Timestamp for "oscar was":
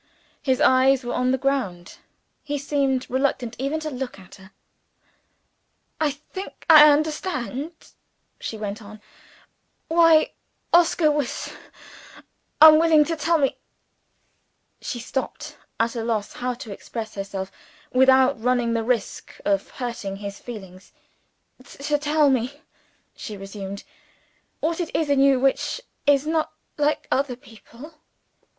10.73-11.53